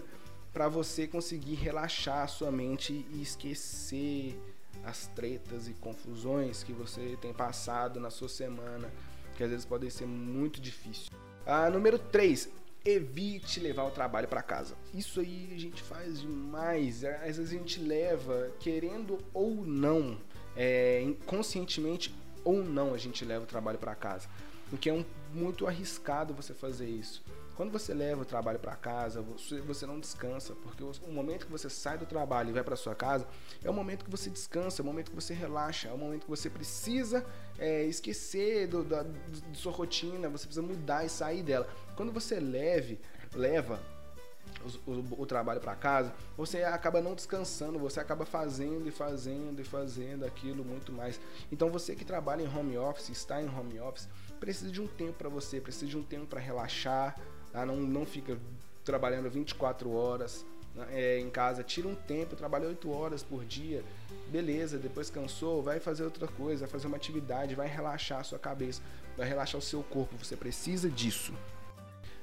para 0.52 0.68
você 0.68 1.08
conseguir 1.08 1.56
relaxar 1.56 2.24
a 2.24 2.28
sua 2.28 2.52
mente 2.52 3.06
e 3.12 3.22
esquecer 3.22 4.40
as 4.84 5.08
tretas 5.08 5.68
e 5.68 5.74
confusões 5.74 6.64
que 6.64 6.74
você 6.74 7.18
tem 7.22 7.34
passado 7.34 8.00
na 8.00 8.10
sua 8.10 8.30
semana, 8.30 8.92
que 9.36 9.44
às 9.44 9.50
vezes 9.50 9.66
podem 9.66 9.90
ser 9.90 10.06
muito 10.06 10.60
difíceis. 10.60 11.10
Ah, 11.46 11.70
número 11.70 12.00
3, 12.00 12.50
evite 12.88 13.60
levar 13.60 13.84
o 13.84 13.92
trabalho 13.92 14.28
para 14.28 14.42
casa. 14.42 14.76
Isso 14.94 15.20
aí 15.20 15.52
a 15.54 15.60
gente 15.60 15.82
faz 15.82 16.22
demais. 16.22 17.04
Às 17.04 17.38
vezes 17.38 17.50
a 17.50 17.58
gente 17.58 17.80
leva, 17.82 18.52
querendo 18.60 19.18
ou 19.34 19.66
não, 19.66 20.18
é, 20.56 21.14
conscientemente 21.26 22.16
ou 22.46 22.64
não, 22.64 22.94
a 22.94 22.98
gente 22.98 23.26
leva 23.26 23.44
o 23.44 23.48
trabalho 23.48 23.78
para 23.78 23.94
casa. 23.94 24.30
O 24.72 24.78
que 24.78 24.90
é 24.90 24.94
um, 24.94 25.04
muito 25.34 25.68
arriscado 25.68 26.34
você 26.34 26.54
fazer 26.54 26.88
isso. 26.88 27.24
Quando 27.58 27.72
você 27.72 27.94
leva 27.94 28.22
o 28.22 28.26
trabalho 28.26 28.60
para 28.60 28.76
casa, 28.76 29.22
você, 29.22 29.60
você 29.62 29.86
não 29.86 30.00
descansa, 30.00 30.54
porque 30.56 30.84
o, 30.84 30.92
o, 31.08 31.12
momento 31.12 31.46
que 31.46 31.52
você 31.52 31.70
sai 31.70 31.98
do 31.98 32.06
trabalho 32.06 32.50
e 32.50 32.54
vai 32.54 32.64
para 32.64 32.76
sua 32.76 32.94
casa 32.94 33.28
é 33.64 33.70
o 33.70 33.74
momento 33.74 34.06
que 34.06 34.12
você 34.12 34.30
descansa, 34.30 34.82
é 34.82 34.84
o 34.84 34.86
momento 34.86 35.10
que 35.10 35.16
você 35.16 35.34
relaxa, 35.34 35.90
é 35.90 35.92
o 35.92 35.98
momento 35.98 36.26
que 36.26 36.30
você 36.30 36.50
precisa 36.50 37.26
é, 37.60 37.84
esquecer 37.84 38.68
do, 38.68 38.84
da, 38.84 39.04
de 39.04 39.58
sua 39.58 39.72
rotina, 39.72 40.30
você 40.30 40.46
precisa 40.46 40.66
mudar 40.66 41.06
e 41.06 41.10
sair 41.10 41.44
dela. 41.44 41.68
Quando 41.96 42.12
você 42.12 42.40
leve, 42.40 43.00
leva 43.34 43.80
o, 44.86 44.92
o, 44.92 45.22
o, 45.22 45.26
trabalho 45.26 45.60
para 45.60 45.76
casa, 45.76 46.14
você 46.36 46.64
acaba 46.64 47.02
não 47.02 47.14
descansando, 47.14 47.80
você 47.80 48.00
acaba 48.00 48.26
fazendo 48.26 48.88
e 48.88 48.92
fazendo 48.92 49.60
e 49.60 49.64
fazendo 49.64 50.26
aquilo 50.26 50.64
muito 50.64 50.92
mais. 50.92 51.20
Então 51.52 51.70
você 51.70 51.96
que 51.96 52.06
trabalha 52.06 52.44
em 52.44 52.48
home 52.48 52.78
office, 52.78 53.10
está 53.10 53.42
em 53.42 53.48
home 53.48 53.80
office, 53.80 54.08
precisa 54.40 54.72
de 54.72 54.82
um 54.82 54.88
tempo 54.88 55.14
para 55.14 55.30
você, 55.30 55.60
precisa 55.60 55.88
de 55.88 55.98
um 55.98 56.04
tempo 56.04 56.26
para 56.26 56.40
relaxar, 56.40 57.20
tá? 57.52 57.66
não, 57.66 57.76
não 57.76 58.06
fica 58.06 58.38
trabalhando 58.84 59.30
24 59.30 59.92
horas? 59.92 60.46
É, 60.90 61.20
em 61.20 61.30
casa, 61.30 61.64
tira 61.64 61.88
um 61.88 61.96
tempo, 61.96 62.36
trabalha 62.36 62.68
8 62.68 62.90
horas 62.92 63.24
por 63.24 63.46
dia, 63.46 63.84
beleza, 64.30 64.78
depois 64.78 65.10
cansou, 65.10 65.62
vai 65.62 65.80
fazer 65.80 66.04
outra 66.04 66.28
coisa, 66.28 66.62
vai 66.62 66.70
fazer 66.70 66.88
uma 66.88 66.98
atividade, 66.98 67.56
vai 67.56 67.68
relaxar 67.68 68.20
a 68.20 68.24
sua 68.24 68.40
cabeça, 68.40 68.82
vai 69.16 69.28
relaxar 69.28 69.60
o 69.60 69.64
seu 69.64 69.84
corpo, 69.84 70.16
você 70.18 70.36
precisa 70.36 70.90
disso. 70.90 71.34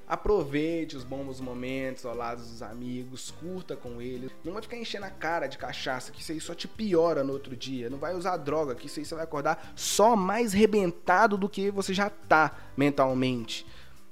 Aproveite 0.07 0.97
os 0.97 1.03
bons 1.03 1.41
momentos 1.41 2.05
ao 2.05 2.15
lado 2.15 2.43
dos 2.43 2.61
amigos, 2.61 3.31
curta 3.31 3.75
com 3.75 4.03
eles. 4.03 4.31
Não 4.45 4.53
vai 4.53 4.61
ficar 4.61 4.77
enchendo 4.77 5.07
a 5.07 5.11
cara 5.11 5.47
de 5.47 5.57
cachaça, 5.57 6.13
que 6.13 6.21
isso 6.21 6.31
aí 6.31 6.41
só 6.41 6.55
te 6.55 6.69
piora 6.69 7.25
no 7.25 7.33
outro 7.33 7.57
dia. 7.57 7.89
Não 7.89 7.97
vai 7.97 8.15
usar 8.15 8.37
droga, 8.37 8.75
que 8.75 8.87
isso 8.87 9.01
aí 9.01 9.07
você 9.07 9.15
vai 9.15 9.25
acordar 9.25 9.73
só 9.75 10.15
mais 10.15 10.53
rebentado 10.53 11.39
do 11.39 11.49
que 11.49 11.71
você 11.71 11.95
já 11.95 12.11
tá 12.11 12.55
mentalmente. 12.77 13.67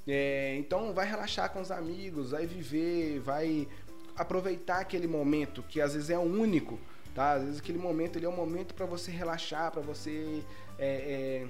É, 0.09 0.57
então 0.57 0.93
vai 0.93 1.07
relaxar 1.07 1.51
com 1.51 1.61
os 1.61 1.71
amigos, 1.71 2.31
vai 2.31 2.47
viver, 2.47 3.21
vai 3.21 3.69
aproveitar 4.17 4.81
aquele 4.81 5.07
momento 5.07 5.63
que 5.63 5.81
às 5.81 5.95
vezes 5.95 6.11
é 6.11 6.19
único, 6.19 6.79
tá? 7.15 7.33
Às 7.33 7.43
vezes 7.45 7.61
aquele 7.61 7.79
momento 7.79 8.19
ele 8.19 8.27
é 8.27 8.29
um 8.29 8.37
momento 8.37 8.75
para 8.75 8.87
você 8.87 9.11
relaxar, 9.11 9.71
para 9.71 9.83
você 9.83 10.43
é, 10.79 10.87
é, 10.87 11.49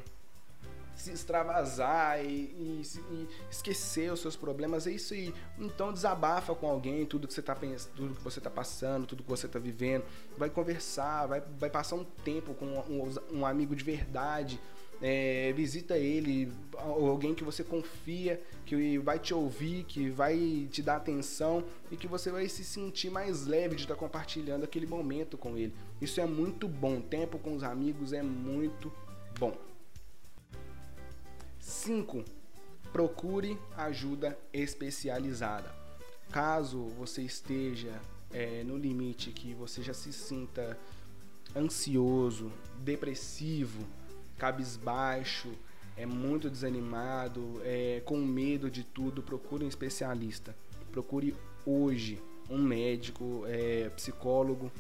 se 0.95 1.11
extravasar 1.11 2.25
e, 2.25 2.29
e, 2.29 2.83
e, 3.11 3.29
esquecer 3.51 4.13
os 4.13 4.21
seus 4.21 4.37
problemas, 4.37 4.87
é 4.87 4.93
isso 4.93 5.15
aí. 5.15 5.35
Então 5.59 5.93
desabafa 5.93 6.55
com 6.55 6.69
alguém 6.69 7.05
tudo 7.07 7.27
que 7.27 7.35
você 7.35 7.41
está 7.41 7.55
pensando, 7.55 7.93
tudo 7.95 8.15
que 8.15 8.23
você 8.23 8.39
está 8.39 8.51
passando, 8.51 9.07
tudo 9.07 9.23
que 9.23 9.29
você 9.29 9.47
está 9.47 9.59
vivendo. 9.59 10.05
Vai 10.37 10.51
conversar, 10.51 11.27
vai, 11.27 11.43
vai 11.59 11.71
passar 11.71 11.97
um 11.97 12.05
tempo 12.05 12.55
com 12.55 12.67
um, 12.67 13.39
um 13.39 13.47
amigo 13.47 13.75
de 13.75 13.85
verdade. 13.85 14.61
É, 15.05 15.53
visita 15.53 15.99
ele, 15.99 16.53
alguém 16.79 17.35
que 17.35 17.43
você 17.43 17.65
confia, 17.65 18.41
que 18.65 18.99
vai 18.99 19.19
te 19.19 19.35
ouvir, 19.35 19.83
que 19.85 20.09
vai 20.09 20.69
te 20.71 20.81
dar 20.81 20.97
atenção 20.97 21.65
e 21.91 21.97
que 21.97 22.07
você 22.07 22.31
vai 22.31 22.49
se 22.49 22.65
sentir 22.65 23.11
mais 23.11 23.45
leve 23.45 23.75
de 23.75 23.83
estar 23.83 23.97
compartilhando 23.97 24.63
aquele 24.63 24.87
momento 24.87 25.37
com 25.37 25.59
ele. 25.59 25.75
Isso 26.01 26.21
é 26.21 26.27
muito 26.27 26.69
bom. 26.69 27.01
Tempo 27.01 27.37
com 27.37 27.57
os 27.57 27.65
amigos 27.65 28.13
é 28.13 28.23
muito 28.23 28.93
bom. 29.39 29.57
5. 31.59 32.25
Procure 32.93 33.59
ajuda 33.77 34.39
especializada. 34.53 35.75
Caso 36.31 36.89
você 36.99 37.23
esteja 37.23 38.01
é, 38.31 38.63
no 38.65 38.77
limite 38.77 39.31
que 39.33 39.53
você 39.53 39.83
já 39.83 39.93
se 39.93 40.13
sinta 40.13 40.79
ansioso, 41.55 42.51
depressivo, 42.79 43.85
cabisbaixo, 44.39 45.53
é 45.97 46.07
muito 46.07 46.49
desanimado, 46.49 47.61
é, 47.65 48.03
com 48.05 48.19
medo 48.19 48.71
de 48.71 48.83
tudo, 48.85 49.23
procure 49.23 49.65
um 49.65 49.69
especialista. 49.69 50.55
Procure 50.91 51.35
hoje 51.67 52.21
um 52.49 52.59
médico, 52.59 53.45
é, 53.47 53.91
psicólogo, 53.91 54.71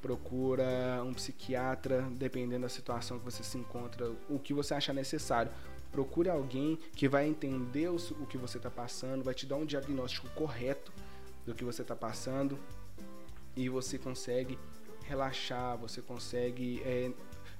procura 0.00 1.02
um 1.04 1.12
psiquiatra, 1.12 2.02
dependendo 2.12 2.62
da 2.62 2.68
situação 2.68 3.18
que 3.18 3.24
você 3.24 3.42
se 3.42 3.58
encontra, 3.58 4.10
o 4.28 4.38
que 4.38 4.54
você 4.54 4.74
acha 4.74 4.92
necessário. 4.92 5.52
Procure 5.92 6.28
alguém 6.28 6.78
que 6.94 7.08
vai 7.08 7.26
entender 7.26 7.88
o, 7.88 7.96
o 7.96 8.26
que 8.26 8.38
você 8.38 8.56
está 8.56 8.70
passando, 8.70 9.24
vai 9.24 9.34
te 9.34 9.46
dar 9.46 9.56
um 9.56 9.66
diagnóstico 9.66 10.28
correto 10.30 10.92
do 11.44 11.54
que 11.54 11.64
você 11.64 11.82
está 11.82 11.96
passando 11.96 12.58
e 13.56 13.68
você 13.68 13.98
consegue 13.98 14.58
relaxar, 15.04 15.76
você 15.76 16.00
consegue 16.00 16.80
é, 16.84 17.10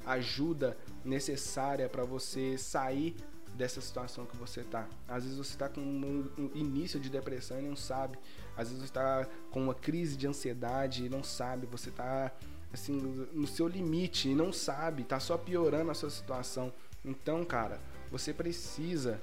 ajuda 0.04 0.76
necessária 1.04 1.88
para 1.88 2.04
você 2.04 2.57
sair 2.57 3.16
dessa 3.54 3.80
situação 3.80 4.25
que 4.25 4.37
você 4.37 4.61
está. 4.61 4.88
Às 5.09 5.25
vezes 5.25 5.38
você 5.38 5.52
está 5.52 5.69
com 5.69 5.80
um 5.80 6.50
início 6.54 6.99
de 6.99 7.11
depressão 7.11 7.59
e 7.59 7.62
não 7.62 7.76
sabe. 7.76 8.19
Às 8.57 8.69
vezes 8.69 8.78
você 8.78 8.90
está 8.90 9.26
com 9.50 9.62
uma 9.62 9.75
crise 9.75 10.16
de 10.16 10.26
ansiedade 10.26 11.04
e 11.04 11.09
não 11.09 11.23
sabe. 11.23 11.66
Você 11.66 11.90
está 11.90 12.33
assim 12.73 12.92
no 13.33 13.47
seu 13.47 13.69
limite 13.69 14.28
e 14.28 14.35
não 14.35 14.52
sabe. 14.52 15.02
Está 15.02 15.21
só 15.21 15.37
piorando 15.37 15.90
a 15.90 15.95
sua 15.95 16.11
situação. 16.11 16.73
Então, 17.04 17.45
cara, 17.45 17.80
você 18.11 18.33
precisa 18.33 19.21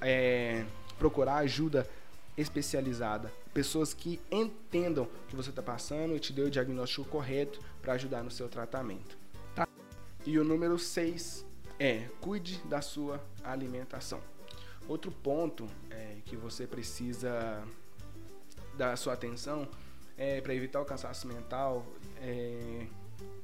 é, 0.00 0.64
procurar 0.98 1.36
ajuda 1.38 1.86
especializada, 2.36 3.32
pessoas 3.52 3.92
que 3.92 4.20
entendam 4.30 5.04
o 5.04 5.26
que 5.28 5.36
você 5.36 5.50
está 5.50 5.62
passando 5.62 6.16
e 6.16 6.20
te 6.20 6.32
dê 6.32 6.42
o 6.42 6.50
diagnóstico 6.50 7.04
correto 7.04 7.60
para 7.82 7.94
ajudar 7.94 8.22
no 8.22 8.30
seu 8.30 8.48
tratamento. 8.48 9.18
E 10.30 10.38
o 10.38 10.44
número 10.44 10.78
6 10.78 11.44
é 11.76 12.06
cuide 12.20 12.62
da 12.66 12.80
sua 12.80 13.20
alimentação. 13.42 14.22
Outro 14.86 15.10
ponto 15.10 15.68
é, 15.90 16.18
que 16.24 16.36
você 16.36 16.68
precisa 16.68 17.64
dar 18.78 18.96
sua 18.96 19.14
atenção 19.14 19.68
é 20.16 20.40
para 20.40 20.54
evitar 20.54 20.80
o 20.80 20.84
cansaço 20.84 21.26
mental 21.26 21.84
é, 22.20 22.86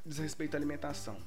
diz 0.05 0.19
respeito 0.19 0.55
à 0.55 0.59
alimentação 0.59 1.19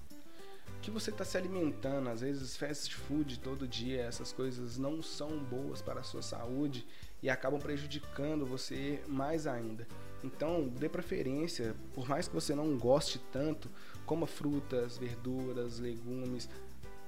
que 0.82 0.89
você 0.89 1.10
está 1.10 1.25
se 1.25 1.38
alimentando, 1.38 2.08
às 2.08 2.22
vezes 2.22 2.56
fast 2.56 2.96
food 2.96 3.39
todo 3.39 3.68
dia, 3.68 4.04
essas 4.04 4.32
coisas 4.32 4.78
não 4.78 5.04
são 5.04 5.38
boas 5.38 5.82
para 5.82 6.00
a 6.00 6.04
sua 6.04 6.22
saúde 6.22 6.88
e 7.22 7.30
acabam 7.30 7.60
prejudicando 7.60 8.46
você 8.46 9.04
mais 9.06 9.46
ainda. 9.46 9.86
Então, 10.24 10.68
dê 10.68 10.90
preferência, 10.90 11.76
por 11.94 12.08
mais 12.08 12.28
que 12.28 12.34
você 12.34 12.54
não 12.54 12.78
goste 12.78 13.20
tanto, 13.32 13.70
coma 14.06 14.28
frutas, 14.28 14.98
verduras, 14.98 15.80
legumes. 15.80 16.50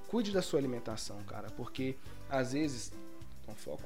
Cuide 0.08 0.32
da 0.32 0.42
sua 0.42 0.60
alimentação, 0.60 1.22
cara, 1.24 1.50
porque 1.52 1.96
às 2.30 2.54
vezes, 2.54 2.92
com 3.46 3.56
foco, 3.56 3.84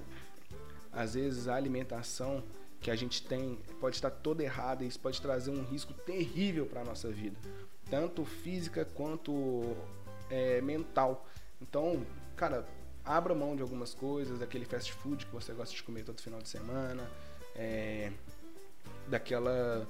às 0.92 1.14
vezes 1.14 1.48
a 1.48 1.56
alimentação 1.56 2.44
que 2.82 2.90
a 2.90 2.96
gente 2.96 3.26
tem 3.26 3.58
pode 3.80 3.96
estar 3.96 4.12
toda 4.12 4.44
errada 4.44 4.84
e 4.84 4.88
isso 4.88 5.00
pode 5.00 5.22
trazer 5.22 5.52
um 5.52 5.64
risco 5.64 5.94
terrível 5.94 6.66
para 6.66 6.82
a 6.82 6.84
nossa 6.84 7.10
vida 7.10 7.38
tanto 7.90 8.26
física 8.26 8.86
quanto 8.86 9.76
é, 10.30 10.62
mental. 10.62 11.28
Então, 11.62 12.06
cara, 12.36 12.68
abra 13.04 13.34
mão 13.34 13.56
de 13.56 13.62
algumas 13.62 13.94
coisas, 13.94 14.40
daquele 14.40 14.66
fast 14.66 14.92
food 14.94 15.26
que 15.26 15.32
você 15.32 15.54
gosta 15.54 15.76
de 15.76 15.84
comer 15.84 16.04
todo 16.04 16.22
final 16.22 16.42
de 16.42 16.50
semana, 16.50 17.10
é, 17.56 18.12
daquela 19.08 19.88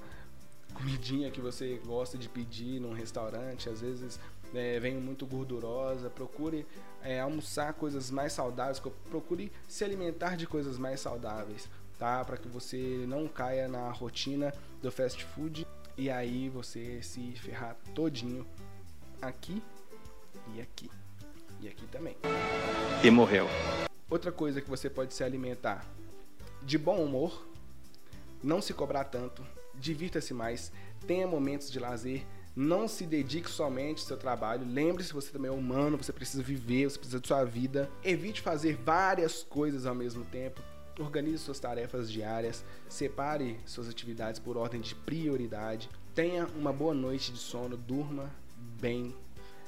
comidinha 0.74 1.32
que 1.32 1.40
você 1.40 1.80
gosta 1.86 2.18
de 2.18 2.28
pedir 2.28 2.80
num 2.80 2.94
restaurante, 2.94 3.70
às 3.70 3.82
vezes 3.82 4.20
é, 4.54 4.80
vem 4.80 4.96
muito 4.96 5.26
gordurosa. 5.26 6.10
Procure 6.10 6.66
é, 7.02 7.20
almoçar 7.20 7.74
coisas 7.74 8.12
mais 8.12 8.34
saudáveis, 8.34 8.82
procure 9.10 9.52
se 9.68 9.84
alimentar 9.84 10.36
de 10.36 10.46
coisas 10.46 10.78
mais 10.78 11.00
saudáveis, 11.00 11.70
tá? 11.98 12.24
Para 12.24 12.38
que 12.38 12.48
você 12.48 13.06
não 13.08 13.28
caia 13.28 13.68
na 13.68 13.92
rotina 13.92 14.54
do 14.82 14.92
fast 14.92 15.24
food 15.24 15.66
e 15.98 16.10
aí 16.10 16.50
você 16.50 17.02
se 17.02 17.32
ferrar 17.34 17.76
todinho 17.94 18.46
aqui 19.22 19.62
e 20.54 20.62
aqui. 20.62 20.90
E 21.62 21.68
aqui 21.68 21.88
também. 21.88 22.18
E 23.04 23.10
morreu. 23.10 23.48
Outra 24.10 24.32
coisa 24.32 24.62
que 24.62 24.70
você 24.70 24.90
pode 24.90 25.14
se 25.14 25.24
alimentar 25.24 25.86
de 26.62 26.78
bom 26.78 27.02
humor, 27.02 27.48
não 28.46 28.62
se 28.62 28.74
cobrar 28.74 29.06
tanto, 29.06 29.44
divirta-se 29.74 30.34
mais, 30.34 30.72
tenha 31.08 31.28
momentos 31.28 31.72
de 31.72 31.80
lazer, 31.80 32.26
não 32.56 32.88
se 32.88 33.06
dedique 33.06 33.50
somente 33.50 34.02
ao 34.02 34.08
seu 34.08 34.18
trabalho. 34.18 34.66
Lembre-se, 34.66 35.12
você 35.12 35.32
também 35.32 35.50
é 35.50 35.54
humano, 35.54 35.98
você 35.98 36.14
precisa 36.14 36.42
viver, 36.42 36.90
você 36.90 36.98
precisa 36.98 37.20
de 37.20 37.28
sua 37.28 37.44
vida. 37.44 37.90
Evite 38.04 38.42
fazer 38.42 38.78
várias 38.78 39.44
coisas 39.44 39.86
ao 39.86 39.94
mesmo 39.94 40.24
tempo. 40.26 40.62
Organize 40.98 41.40
suas 41.40 41.60
tarefas 41.60 42.10
diárias, 42.10 42.64
separe 42.88 43.60
suas 43.66 43.90
atividades 43.90 44.40
por 44.40 44.56
ordem 44.56 44.80
de 44.80 44.96
prioridade, 44.96 45.90
tenha 46.14 46.48
uma 46.56 46.72
boa 46.72 46.94
noite 46.94 47.34
de 47.34 47.38
sono, 47.38 47.76
durma 47.76 48.32
bem, 48.80 49.14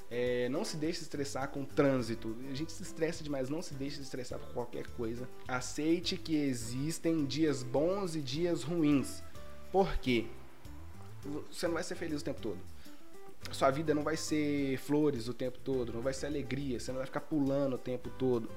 É, 0.09 0.47
não 0.49 0.63
se 0.63 0.77
deixe 0.77 1.01
estressar 1.01 1.49
com 1.49 1.63
o 1.63 1.65
trânsito. 1.65 2.35
A 2.49 2.53
gente 2.53 2.71
se 2.71 2.83
estressa 2.83 3.23
demais, 3.23 3.49
não 3.49 3.61
se 3.61 3.73
deixe 3.73 3.99
estressar 3.99 4.39
por 4.39 4.53
qualquer 4.53 4.87
coisa. 4.87 5.27
Aceite 5.47 6.15
que 6.15 6.35
existem 6.35 7.25
dias 7.25 7.61
bons 7.61 8.15
e 8.15 8.21
dias 8.21 8.63
ruins. 8.63 9.21
Por 9.71 9.97
quê? 9.97 10.25
Você 11.51 11.67
não 11.67 11.73
vai 11.73 11.83
ser 11.83 11.95
feliz 11.95 12.21
o 12.21 12.23
tempo 12.23 12.41
todo. 12.41 12.59
Sua 13.51 13.69
vida 13.71 13.93
não 13.93 14.03
vai 14.03 14.17
ser 14.17 14.77
flores 14.79 15.27
o 15.27 15.33
tempo 15.33 15.57
todo, 15.59 15.93
não 15.93 16.01
vai 16.01 16.13
ser 16.13 16.25
alegria, 16.25 16.79
você 16.79 16.91
não 16.91 16.97
vai 16.97 17.05
ficar 17.05 17.21
pulando 17.21 17.75
o 17.75 17.77
tempo 17.77 18.09
todo. 18.09 18.49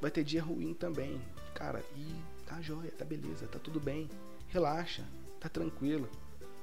Vai 0.00 0.10
ter 0.10 0.22
dia 0.22 0.42
ruim 0.42 0.74
também. 0.74 1.20
Cara, 1.54 1.82
e 1.96 2.14
tá 2.44 2.60
jóia, 2.60 2.90
tá 2.90 3.04
beleza, 3.04 3.46
tá 3.46 3.58
tudo 3.58 3.80
bem. 3.80 4.08
Relaxa, 4.48 5.04
tá 5.40 5.48
tranquilo. 5.48 6.08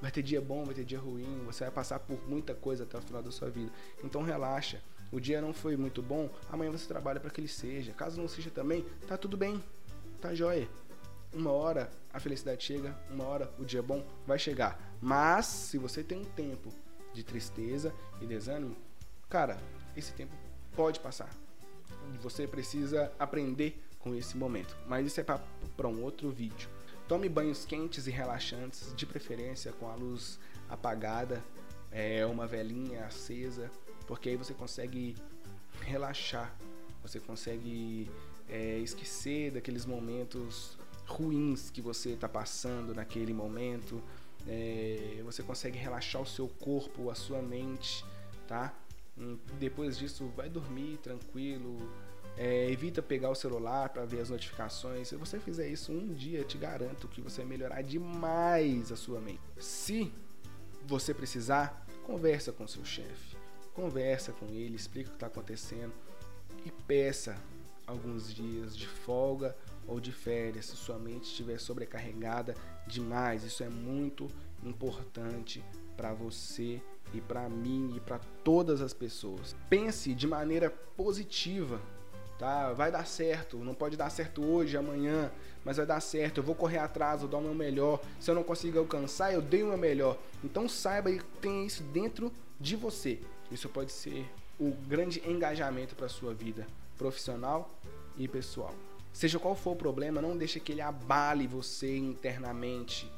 Vai 0.04 0.12
ter 0.12 0.22
dia 0.22 0.42
bom, 0.42 0.66
vai 0.66 0.76
ter 0.76 0.84
dia 0.84 1.00
ruim, 1.00 1.46
você 1.46 1.64
vai 1.64 1.72
passar 1.72 1.98
por 1.98 2.20
muita 2.28 2.54
coisa 2.54 2.84
até 2.84 2.98
o 2.98 3.02
final 3.02 3.24
da 3.24 3.32
sua 3.32 3.50
vida. 3.50 3.72
Então 4.04 4.22
relaxa. 4.22 4.82
O 5.14 5.18
dia 5.18 5.40
não 5.40 5.54
foi 5.54 5.78
muito 5.78 6.02
bom, 6.02 6.30
amanhã 6.52 6.70
você 6.72 6.86
trabalha 6.86 7.22
para 7.22 7.30
que 7.30 7.40
ele 7.40 7.48
seja. 7.48 7.94
Caso 7.94 8.20
não 8.20 8.28
seja 8.28 8.50
também, 8.50 8.86
tá 9.08 9.16
tudo 9.16 9.38
bem. 9.38 9.64
Tá 10.20 10.36
jóia. 10.36 10.68
Uma 11.32 11.52
hora 11.52 11.90
a 12.12 12.20
felicidade 12.20 12.66
chega, 12.66 12.94
uma 13.10 13.24
hora 13.24 13.50
o 13.58 13.64
dia 13.64 13.82
bom 13.82 14.06
vai 14.28 14.38
chegar. 14.38 14.78
Mas 15.02 15.46
se 15.46 15.78
você 15.78 16.04
tem 16.04 16.20
um 16.20 16.26
tempo 16.26 16.70
de 17.14 17.24
tristeza 17.24 17.96
e 18.20 18.26
desânimo, 18.26 18.76
cara, 19.30 19.58
esse 19.96 20.12
tempo 20.12 20.36
pode 20.76 21.00
passar. 21.00 21.30
Você 22.22 22.46
precisa 22.46 23.10
aprender 23.18 23.82
com 24.00 24.14
esse 24.14 24.36
momento. 24.36 24.76
Mas 24.86 25.08
isso 25.08 25.22
é 25.22 25.24
para 25.24 25.88
um 25.88 26.04
outro 26.04 26.30
vídeo. 26.30 26.68
Tome 27.08 27.28
banhos 27.28 27.66
quentes 27.66 28.08
e 28.08 28.12
relaxantes, 28.12 28.94
de 28.96 29.06
preferência 29.06 29.72
com 29.74 29.90
a 29.90 29.96
luz 29.96 30.40
apagada, 30.70 31.44
é, 31.92 32.26
uma 32.26 32.48
velinha 32.48 33.06
acesa, 33.06 33.70
porque 34.08 34.30
aí 34.30 34.36
você 34.36 34.54
consegue 34.54 35.16
relaxar, 35.82 36.56
você 37.02 37.20
consegue 37.20 38.10
é, 38.50 38.80
esquecer 38.80 39.52
daqueles 39.52 39.86
momentos 39.86 40.78
ruins 41.06 41.70
que 41.70 41.82
você 41.82 42.12
está 42.12 42.30
passando 42.30 42.94
naquele 42.94 43.34
momento. 43.34 44.02
É, 44.48 45.22
você 45.24 45.44
consegue 45.44 45.78
relaxar 45.78 46.22
o 46.22 46.26
seu 46.26 46.48
corpo, 46.48 47.10
a 47.10 47.16
sua 47.16 47.42
mente, 47.42 48.04
tá? 48.48 48.74
Hum, 49.18 49.38
depois 49.60 49.98
disso, 49.98 50.28
vai 50.36 50.50
dormir 50.50 50.98
tranquilo, 50.98 51.78
é, 52.38 52.70
evita 52.72 53.02
pegar 53.02 53.30
o 53.30 53.36
celular 53.36 53.90
para 53.90 54.06
ver 54.06 54.22
as 54.22 54.30
notificações. 54.30 55.08
Se 55.08 55.16
você 55.16 55.40
fizer 55.40 55.68
isso 55.68 55.92
um 55.92 56.14
dia, 56.14 56.44
te 56.44 56.58
garanto 56.58 57.08
que 57.08 57.22
você 57.22 57.42
vai 57.42 57.50
melhorar 57.50 57.82
demais 57.82 58.92
a 58.92 58.96
sua 58.96 59.20
mente. 59.20 59.42
Se 59.58 60.12
você 60.86 61.14
precisar, 61.14 61.86
conversa 62.04 62.52
com 62.52 62.68
seu 62.68 62.84
chefe, 62.84 63.38
conversa 63.74 64.32
com 64.34 64.48
ele, 64.48 64.76
explica 64.76 65.10
o 65.10 65.12
que 65.12 65.18
está 65.18 65.28
acontecendo 65.28 65.94
e 66.66 66.72
peça 66.72 67.38
alguns 67.86 68.34
dias 68.34 68.76
de 68.76 68.88
folga 68.88 69.56
ou 69.86 70.00
de 70.00 70.12
férias 70.12 70.68
se 70.68 70.76
sua 70.76 70.98
mente 70.98 71.26
estiver 71.26 71.60
sobrecarregada 71.60 72.56
demais. 72.88 73.44
Isso 73.44 73.64
é 73.64 73.70
muito 73.70 74.28
importante 74.64 75.64
para 75.96 76.14
você 76.14 76.82
e 77.14 77.22
para 77.22 77.48
mim 77.48 77.94
e 77.96 78.00
para 78.00 78.20
todas 78.44 78.82
as 78.82 78.94
pessoas. 78.94 79.56
Pense 79.70 80.14
de 80.14 80.26
maneira 80.26 80.70
positiva 80.70 81.80
tá? 82.44 82.74
Vai 82.74 82.92
dar 82.92 83.08
certo, 83.08 83.58
não 83.60 83.74
pode 83.74 83.96
dar 83.96 84.10
certo 84.10 84.44
hoje, 84.44 84.76
amanhã, 84.76 85.32
mas 85.64 85.78
vai 85.78 85.86
dar 85.86 86.02
certo. 86.02 86.40
Eu 86.40 86.44
vou 86.44 86.54
correr 86.54 86.80
atrás, 86.80 87.22
vou 87.22 87.30
dar 87.30 87.38
o 87.38 87.42
meu 87.42 87.54
melhor. 87.54 88.02
Se 88.20 88.30
eu 88.30 88.36
não 88.36 88.44
consigo 88.44 88.78
alcançar, 88.78 89.34
eu 89.34 89.42
dei 89.42 89.64
o 89.64 89.68
meu 89.68 89.78
melhor. 89.78 90.18
Então 90.44 90.68
saiba 90.68 91.10
e 91.10 91.22
tenha 91.40 91.66
isso 91.66 91.84
dentro 91.84 92.34
de 92.60 92.76
você. 92.76 93.22
Isso 93.50 93.70
pode 93.70 93.94
ser 93.94 94.30
o 94.60 94.72
grande 94.72 95.24
engajamento 95.26 95.96
para 95.96 96.10
sua 96.10 96.34
vida 96.34 96.68
profissional 96.98 97.70
e 98.18 98.28
pessoal. 98.28 98.76
Seja 99.14 99.40
qual 99.40 99.56
for 99.56 99.72
o 99.72 99.78
problema, 99.78 100.22
não 100.22 100.36
deixe 100.36 100.60
que 100.60 100.74
ele 100.74 100.82
abale 100.82 101.48
você 101.48 101.96
internamente. 101.96 103.10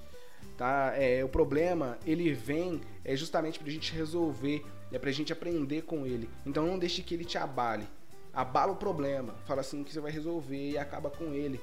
Tá? 0.55 0.93
É, 0.95 1.25
o 1.25 1.29
problema 1.29 1.97
ele 2.05 2.31
vem 2.31 2.79
é 3.03 3.15
justamente 3.15 3.57
para 3.57 3.69
a 3.69 3.71
gente 3.71 3.91
resolver, 3.91 4.63
é 4.91 4.99
para 4.99 5.09
a 5.09 5.13
gente 5.13 5.33
aprender 5.33 5.81
com 5.81 6.05
ele. 6.05 6.29
Então 6.45 6.67
não 6.67 6.77
deixe 6.77 7.01
que 7.01 7.15
ele 7.15 7.25
te 7.25 7.39
abale 7.39 7.87
abala 8.35 8.73
o 8.73 8.75
problema, 8.75 9.33
fala 9.45 9.61
assim 9.61 9.83
que 9.83 9.93
você 9.93 9.99
vai 9.99 10.11
resolver 10.11 10.71
e 10.71 10.77
acaba 10.77 11.09
com 11.09 11.33
ele. 11.33 11.61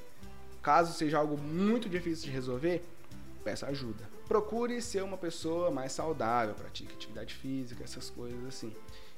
Caso 0.62 0.92
seja 0.94 1.18
algo 1.18 1.37
muito 1.37 1.88
difícil 1.88 2.24
de 2.26 2.30
resolver, 2.30 2.82
peça 3.44 3.66
ajuda. 3.66 4.08
Procure 4.26 4.80
ser 4.80 5.02
uma 5.02 5.18
pessoa 5.18 5.70
mais 5.70 5.92
saudável, 5.92 6.54
pratique 6.54 6.94
atividade 6.94 7.35
física, 7.35 7.85
essas 7.85 8.08
coisas 8.08 8.44
assim. 8.46 8.72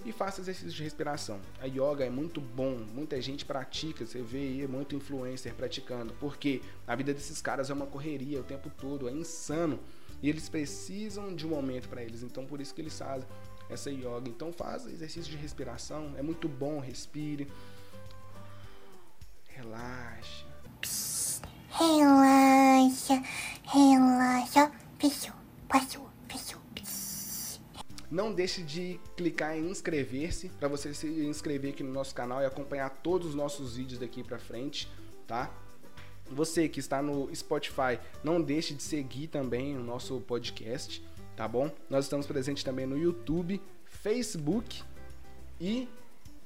E 0.05 0.11
faça 0.11 0.41
exercícios 0.41 0.75
de 0.75 0.83
respiração. 0.83 1.41
A 1.61 1.67
yoga 1.67 2.05
é 2.05 2.11
muito 2.11 2.41
bom, 2.41 2.79
muita 2.93 3.21
gente 3.21 3.45
pratica, 3.45 4.05
você 4.05 4.21
vê 4.21 4.39
aí 4.39 4.67
muito 4.67 4.97
influencer 4.97 5.55
praticando, 5.55 6.13
porque 6.15 6.61
a 6.87 6.97
vida 6.97 7.15
desses 7.15 7.41
caras 7.41 7.71
é 7.71 7.75
uma 7.75 7.87
correria 7.87 8.41
o 8.41 8.45
tempo 8.45 8.71
todo, 8.77 9.09
é 9.09 9.13
insano. 9.13 9.79
E 10.23 10.29
eles 10.29 10.49
precisam 10.49 11.35
de 11.35 11.47
um 11.47 11.51
momento 11.51 11.89
para 11.89 12.03
eles, 12.03 12.23
então 12.23 12.47
por 12.47 12.61
isso 12.61 12.75
que 12.75 12.81
eles 12.81 12.99
fazem 12.99 13.29
essa 13.75 13.91
yoga. 13.91 14.29
Então 14.29 14.53
faz 14.53 14.87
exercício 14.87 15.31
de 15.31 15.37
respiração, 15.37 16.15
é 16.17 16.23
muito 16.23 16.49
bom, 16.49 16.81
respire. 16.81 17.51
Relaxa. 19.49 20.47
Relaxa, 21.71 23.23
relaxa. 23.65 24.73
Fechou, 24.99 25.35
passou, 25.69 26.09
fechou. 26.29 26.65
Não 28.15 28.33
deixe 28.33 28.63
de 28.63 29.01
clicar 29.17 29.57
em 29.57 29.69
inscrever-se 29.69 30.49
para 30.51 30.69
você 30.69 30.95
se 30.95 31.09
inscrever 31.27 31.73
aqui 31.73 31.83
no 31.83 31.93
nosso 31.93 32.15
canal 32.15 32.41
e 32.41 32.47
acompanhar 32.47 32.89
todos 32.89 33.31
os 33.31 33.35
nossos 33.35 33.75
vídeos 33.77 33.99
daqui 33.99 34.23
para 34.23 34.39
frente, 34.39 34.89
tá? 35.27 35.51
Você 36.31 36.69
que 36.69 36.79
está 36.79 37.03
no 37.03 37.35
Spotify, 37.35 37.99
não 38.23 38.41
deixe 38.41 38.73
de 38.73 38.85
seguir 38.85 39.27
também 39.27 39.77
o 39.77 39.81
nosso 39.81 40.21
podcast 40.21 41.05
tá 41.37 41.47
bom? 41.49 41.71
Nós 41.89 42.05
estamos 42.05 42.27
presentes 42.27 42.63
também 42.63 42.87
no 42.87 42.97
YouTube, 42.97 43.61
Facebook 43.85 44.83
e 45.61 45.89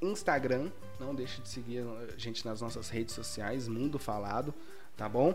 Instagram. 0.00 0.70
Não 0.98 1.14
deixe 1.14 1.40
de 1.40 1.48
seguir 1.48 1.80
a 1.80 2.18
gente 2.18 2.44
nas 2.44 2.60
nossas 2.60 2.88
redes 2.88 3.14
sociais, 3.14 3.68
Mundo 3.68 3.98
Falado, 3.98 4.54
tá 4.96 5.08
bom? 5.08 5.34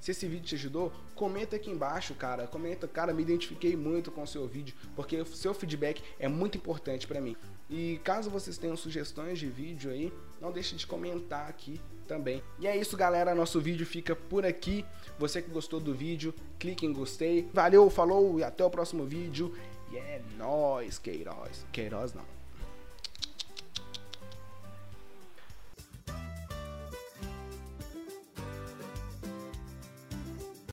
Se 0.00 0.12
esse 0.12 0.26
vídeo 0.26 0.46
te 0.46 0.54
ajudou, 0.54 0.92
comenta 1.14 1.56
aqui 1.56 1.70
embaixo, 1.70 2.14
cara. 2.14 2.46
Comenta, 2.46 2.86
cara, 2.86 3.12
me 3.12 3.22
identifiquei 3.22 3.76
muito 3.76 4.10
com 4.10 4.22
o 4.22 4.26
seu 4.26 4.46
vídeo, 4.46 4.74
porque 4.94 5.20
o 5.20 5.26
seu 5.26 5.52
feedback 5.52 6.02
é 6.18 6.28
muito 6.28 6.56
importante 6.56 7.06
para 7.06 7.20
mim. 7.20 7.36
E 7.68 8.00
caso 8.04 8.30
vocês 8.30 8.56
tenham 8.56 8.76
sugestões 8.76 9.38
de 9.38 9.48
vídeo 9.48 9.90
aí, 9.90 10.12
não 10.40 10.52
deixe 10.52 10.76
de 10.76 10.86
comentar 10.86 11.48
aqui 11.48 11.80
também. 12.06 12.42
E 12.58 12.66
é 12.66 12.76
isso, 12.76 12.96
galera. 12.96 13.34
Nosso 13.34 13.60
vídeo 13.60 13.86
fica 13.86 14.16
por 14.16 14.46
aqui. 14.46 14.84
Você 15.18 15.42
que 15.42 15.50
gostou 15.50 15.80
do 15.80 15.94
vídeo, 15.94 16.34
clique 16.58 16.86
em 16.86 16.92
gostei. 16.92 17.48
Valeu, 17.52 17.88
falou 17.90 18.38
e 18.38 18.44
até 18.44 18.64
o 18.64 18.70
próximo 18.70 19.04
vídeo. 19.04 19.54
E 19.92 19.96
é 19.96 20.22
nóis, 20.36 20.98
Queiroz. 20.98 21.66
Queiroz 21.72 22.14
não. 22.14 22.37